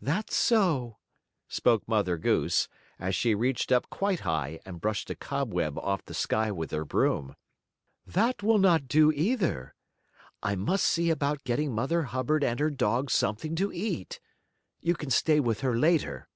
"That's 0.00 0.34
so," 0.34 0.96
spoke 1.48 1.86
Mother 1.86 2.16
Goose, 2.16 2.66
as 2.98 3.14
she 3.14 3.34
reached 3.34 3.70
up 3.70 3.90
quite 3.90 4.20
high 4.20 4.58
and 4.64 4.80
brushed 4.80 5.10
a 5.10 5.14
cobweb 5.14 5.76
off 5.76 6.02
the 6.02 6.14
sky 6.14 6.50
with 6.50 6.70
her 6.70 6.86
broom. 6.86 7.36
"That 8.06 8.42
will 8.42 8.56
not 8.56 8.88
do, 8.88 9.12
either. 9.12 9.74
I 10.42 10.54
must 10.56 10.86
see 10.86 11.10
about 11.10 11.44
getting 11.44 11.74
Mother 11.74 12.04
Hubbard 12.04 12.42
and 12.42 12.58
her 12.58 12.70
dog 12.70 13.10
something 13.10 13.54
to 13.56 13.70
eat. 13.70 14.18
You 14.80 14.94
can 14.94 15.10
stay 15.10 15.40
with 15.40 15.60
her 15.60 15.76
later. 15.76 16.26